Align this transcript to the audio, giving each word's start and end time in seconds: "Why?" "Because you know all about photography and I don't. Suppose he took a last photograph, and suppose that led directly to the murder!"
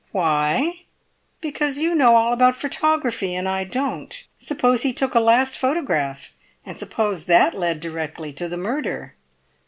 "Why?" 0.11 0.85
"Because 1.41 1.77
you 1.77 1.93
know 1.93 2.15
all 2.15 2.33
about 2.33 2.55
photography 2.55 3.35
and 3.35 3.47
I 3.47 3.65
don't. 3.65 4.23
Suppose 4.39 4.81
he 4.81 4.93
took 4.93 5.13
a 5.13 5.19
last 5.19 5.59
photograph, 5.59 6.33
and 6.65 6.75
suppose 6.75 7.25
that 7.25 7.53
led 7.53 7.79
directly 7.79 8.33
to 8.33 8.47
the 8.47 8.57
murder!" 8.57 9.13